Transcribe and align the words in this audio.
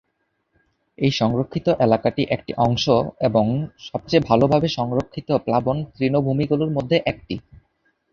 এই 0.97 1.11
সংরক্ষিত 1.11 1.67
এলাকাটি 1.79 2.21
একটি 2.29 2.51
অংশ 2.59 2.85
এবং 3.21 3.45
সবচেয়ে 3.87 4.27
ভালোভাবে 4.29 4.67
সংরক্ষিত 4.69 5.29
প্লাবন-তৃণভূমিগুলোর 5.45 6.71
মধ্যে 6.71 6.97
একটি। 7.05 7.35